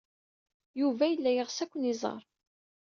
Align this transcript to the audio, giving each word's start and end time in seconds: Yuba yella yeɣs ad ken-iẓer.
Yuba 0.79 1.03
yella 1.07 1.31
yeɣs 1.33 1.57
ad 1.63 1.69
ken-iẓer. 1.71 2.23